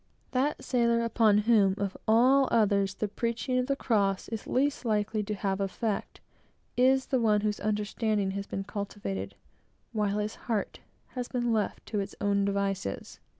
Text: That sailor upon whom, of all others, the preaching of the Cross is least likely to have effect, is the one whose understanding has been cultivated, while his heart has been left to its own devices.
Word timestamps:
That 0.31 0.63
sailor 0.63 1.01
upon 1.01 1.37
whom, 1.45 1.75
of 1.77 1.95
all 2.07 2.47
others, 2.49 2.95
the 2.95 3.07
preaching 3.07 3.59
of 3.59 3.67
the 3.67 3.75
Cross 3.75 4.29
is 4.29 4.47
least 4.47 4.83
likely 4.83 5.21
to 5.21 5.35
have 5.35 5.61
effect, 5.61 6.21
is 6.75 7.05
the 7.05 7.19
one 7.19 7.41
whose 7.41 7.59
understanding 7.59 8.31
has 8.31 8.47
been 8.47 8.63
cultivated, 8.63 9.35
while 9.93 10.17
his 10.17 10.33
heart 10.49 10.79
has 11.09 11.27
been 11.27 11.53
left 11.53 11.85
to 11.85 11.99
its 11.99 12.15
own 12.19 12.45
devices. 12.45 13.19